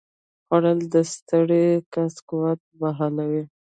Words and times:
خوړل 0.45 0.79
د 0.93 0.95
ستړي 1.13 1.67
کس 1.93 2.13
قوت 2.29 2.59
بحالوي 2.79 3.43